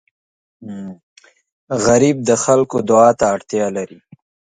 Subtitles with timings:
[1.85, 3.99] غریب د خلکو دعا ته اړتیا لري